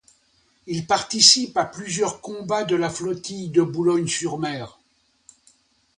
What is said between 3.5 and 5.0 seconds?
de Boulogne-sur-Mer.